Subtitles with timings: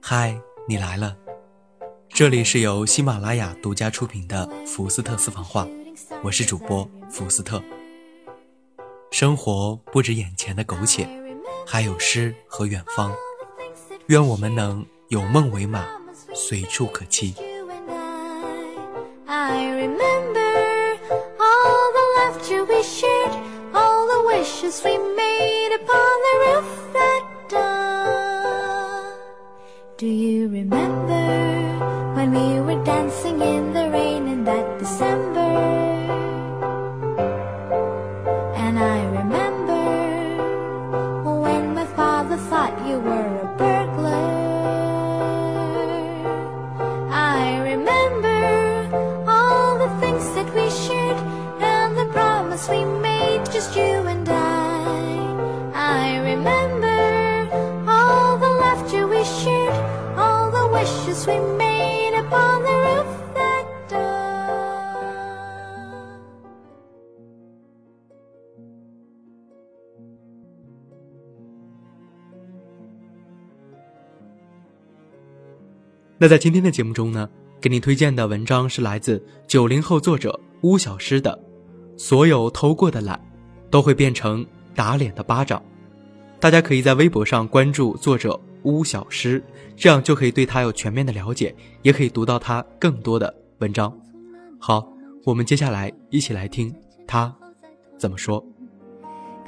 [0.00, 0.34] 嗨，
[0.66, 1.14] 你来了！
[2.08, 5.68] 这里是由喜马拉雅独家出品的福斯特私房话，
[6.22, 7.62] 我是主播福斯特。
[9.10, 11.06] 生活不止眼前的苟且，
[11.66, 13.14] 还有诗和远方。
[14.06, 15.84] 愿我们能有梦为马，
[16.32, 17.34] 随处可栖。
[22.42, 22.66] Do
[47.71, 48.39] remember
[49.27, 51.19] all the things that we shared
[51.61, 54.37] and the promise we made, just you and I.
[55.73, 56.99] I remember
[57.87, 59.77] all the laughter we shared,
[60.17, 63.97] all the wishes we made upon the roof that day.
[76.19, 77.29] 那在今天的节目中呢，
[77.62, 81.30] 给你推荐的文章是来自九零后作者巫小诗的
[81.96, 83.20] 《所有偷过的懒，
[83.70, 84.44] 都会变成
[84.74, 85.60] 打脸的巴掌》。
[86.40, 89.40] 大家可以在微博上关注作者巫小诗，
[89.76, 93.96] 这样就可以对他有全面的了解，也可以读到他更多的文章。
[94.58, 94.92] 好，
[95.24, 96.74] 我们接下来一起来听
[97.06, 97.32] 他
[97.96, 98.44] 怎么说。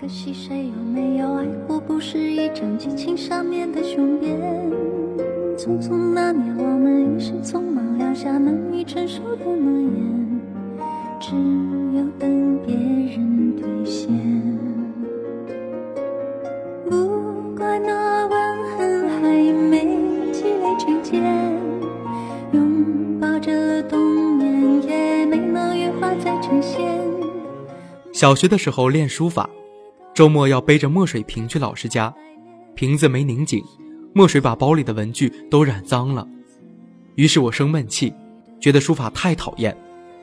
[0.00, 4.93] 可惜谁有没有爱过，不是一张激情上面的雄辩。
[5.64, 10.40] 匆匆那年，我们一时匆忙撂下难以承受的诺言，
[11.18, 11.34] 只
[11.96, 14.12] 有等别人兑现。
[16.90, 19.80] 不怪那吻痕还没
[20.34, 21.22] 积累成茧，
[22.52, 26.78] 拥抱着冬眠，也没能羽化再成仙。
[28.12, 29.48] 小学的时候练书法，
[30.12, 32.14] 周末要背着墨水瓶去老师家，
[32.74, 33.62] 瓶子没拧紧，
[34.16, 36.26] 墨水把包里的文具都染脏了。
[37.16, 38.14] 于是我生闷气，
[38.60, 39.76] 觉得书法太讨厌，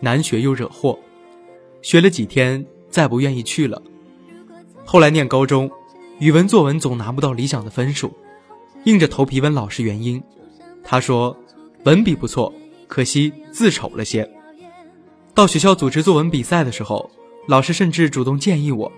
[0.00, 0.98] 难学又惹祸，
[1.80, 3.82] 学了几天再不愿意去了。
[4.84, 5.70] 后来念高中，
[6.18, 8.12] 语文作文总拿不到理想的分数，
[8.84, 10.22] 硬着头皮问老师原因，
[10.84, 11.34] 他说
[11.84, 12.52] 文笔不错，
[12.86, 14.30] 可惜字丑了些。
[15.32, 17.10] 到学校组织作文比赛的时候，
[17.46, 18.92] 老师甚至主动建议我，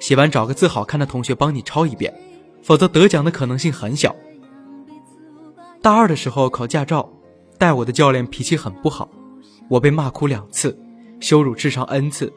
[0.00, 2.14] 写完找个字好看的同学帮你抄一遍，
[2.62, 4.14] 否则得奖的可能性很小。
[5.80, 7.10] 大二的时候考驾照，
[7.58, 9.08] 带我的教练脾气很不好，
[9.68, 10.78] 我被骂哭两次，
[11.20, 12.32] 羞辱至少 n 次。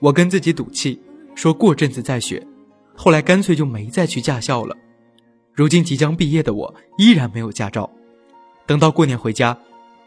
[0.00, 1.00] 我跟自己赌气，
[1.34, 2.46] 说过阵子再学，
[2.94, 4.76] 后来干脆就没再去驾校了。
[5.54, 7.88] 如今即将毕业的我依然没有驾照。
[8.66, 9.56] 等到过年回家，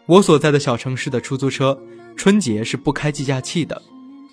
[0.06, 1.80] 我所在的小城市的出租车
[2.16, 3.82] 春节是不开计价器的，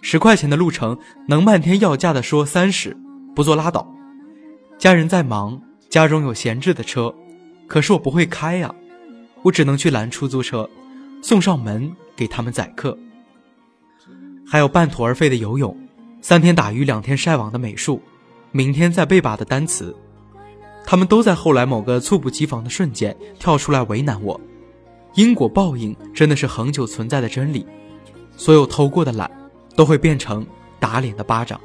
[0.02, 0.98] 十块钱的路程
[1.28, 2.94] 能漫天要价的说三十，
[3.34, 3.93] 不做拉倒。
[4.78, 7.14] 家人在忙，家中有闲置的车，
[7.66, 8.74] 可是我不会开呀、
[9.42, 10.68] 我只能去拦出租车，
[11.22, 12.96] 送上门给他们载客。
[14.46, 15.74] 还有半途而废的游泳，
[16.20, 18.02] 三天打鱼两天晒网的美术，
[18.52, 19.96] 明天再背吧的单词，
[20.84, 24.38] 他们都在后来某个猝不及防的瞬间跳出来为难我。
[25.14, 27.64] 因果报应真的是恒久存在的真理，
[28.36, 29.30] 所有偷过的懒，
[29.74, 30.46] 都会变成
[30.78, 31.58] 打脸的巴掌。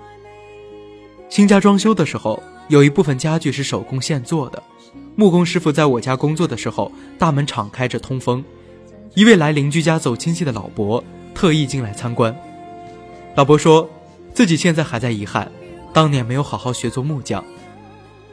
[1.28, 4.64] 新家装修的时候，有一部分家具是手工现做的。
[5.16, 8.44] 木工师傅在我家工作的时候，大门敞开着通风。
[9.16, 11.04] 一位来邻居家走亲戚的老伯
[11.34, 12.34] 特意进来参观。
[13.36, 13.90] 老伯说，
[14.34, 15.52] 自己现在还在遗憾，
[15.92, 17.44] 当年没有好好学做木匠。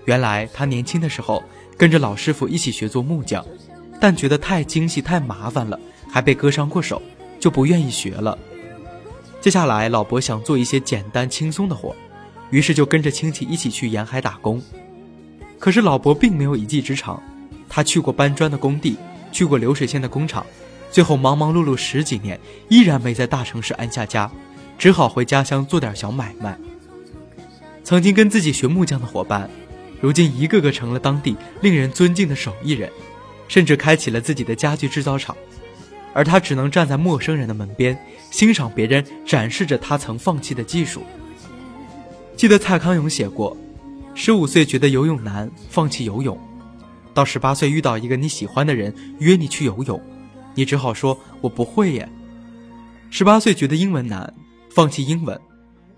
[0.05, 1.43] 原来他年轻的时候
[1.77, 3.45] 跟着老师傅一起学做木匠，
[3.99, 5.81] 但觉得太精细太麻烦了，
[6.11, 7.01] 还被割伤过手，
[7.41, 8.39] 就不愿意学了。
[9.41, 11.97] 接下来，老伯想做一些简单轻松的活，
[12.51, 14.63] 于是就跟着亲戚一起去沿海打工。
[15.59, 17.23] 可是老伯并没有一技之长，
[17.69, 18.97] 他去过搬砖的工地，
[19.33, 20.45] 去过流水线的工厂，
[20.91, 22.39] 最后忙忙碌碌十几年，
[22.69, 24.31] 依然没在大城市安下家，
[24.79, 26.57] 只好回家乡做点小买卖。
[27.83, 29.49] 曾经跟自己学木匠的伙伴，
[30.01, 32.91] 如今一个个成了当地令人尊敬的手艺人，
[33.49, 35.35] 甚至开启了自己的家具制造厂，
[36.13, 37.99] 而他只能站在陌生人的门边，
[38.31, 41.03] 欣赏别人展示着他曾放弃的技术。
[42.37, 43.57] 记得蔡康永写过，
[44.15, 46.37] 十五岁觉得游泳难，放弃游泳；
[47.15, 49.99] 到十八岁遇到一个你喜欢的人约你去游泳，
[50.55, 52.07] 你只好说我不会耶。
[53.09, 54.35] 十八岁觉得英文难，
[54.69, 55.35] 放弃英文；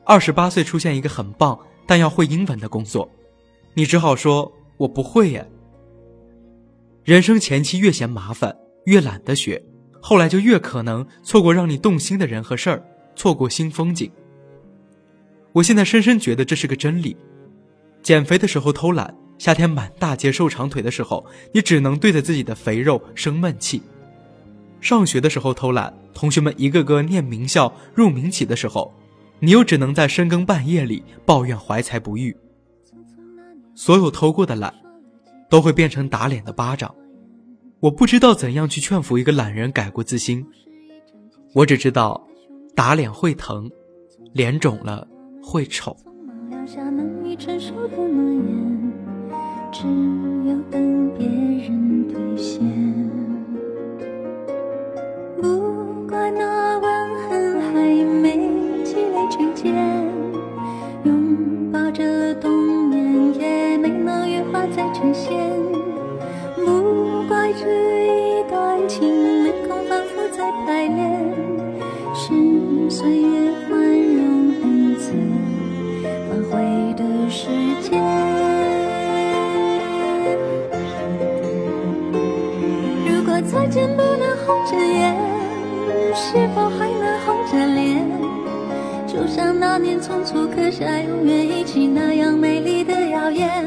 [0.04, 3.10] 二十八岁出现一个很棒但要会英文的工作，
[3.74, 5.44] 你只好说我不会耶。
[7.02, 9.60] 人生前期越嫌麻烦，越懒得学，
[10.00, 12.84] 后来就越可能错过让你动心的人和事儿，
[13.16, 14.08] 错过新风景。
[15.52, 17.16] 我现在深深觉得这是个真理：
[18.02, 23.80] 减肥的时候偷懒，夏天满大街瘦长腿的时候，你只能对着自己的肥肉生闷气；
[24.80, 28.92] 上学的时候偷懒，同学们一个个念名校、入名企的时候，
[29.40, 32.36] 你又只能在深更半夜里抱怨怀才不遇。
[33.74, 34.74] 所有偷过的懒，
[35.48, 36.94] 都会变成打脸的巴掌。
[37.80, 40.44] 我不知道怎样去劝服一个懒人改过自新，
[41.54, 42.26] 我只知道，
[42.74, 43.70] 打脸会疼，
[44.32, 45.06] 脸肿了
[45.50, 45.96] 会丑。
[46.50, 48.92] 留下难以承受的诺言，
[49.72, 49.86] 只
[50.46, 52.60] 有等别人兑现。
[55.40, 56.86] 不怪那吻
[57.22, 58.50] 痕还没
[58.84, 59.74] 积累成茧，
[61.04, 65.32] 拥抱着冬眠也没能羽化再成仙。
[66.56, 69.27] 不怪这一段情
[83.42, 85.16] 再见不能红着眼，
[86.14, 88.06] 是否还能红着脸？
[89.06, 93.66] 就像那年匆促刻下永远一起那样美丽的谣言。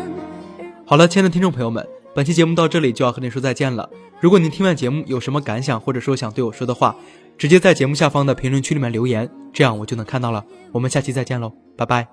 [0.85, 3.89] 好了，亲爱的听众朋友们，本期节目到这里就要和您说再见了。
[4.19, 6.95] 如果您听完节目有什么感想，或者说想对我说的话，
[7.37, 10.45] 直接在节目下方的评论区里面留言，这样我就能看到了。
[10.71, 12.07] 我们下期再见喽，拜拜。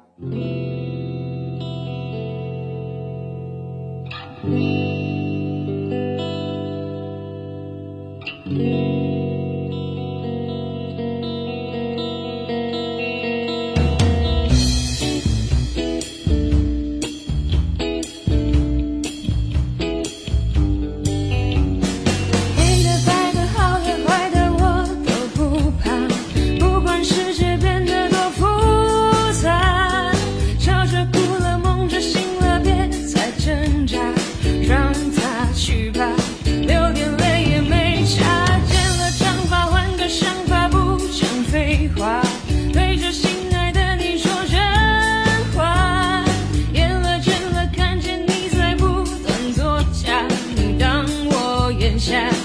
[51.99, 52.38] 我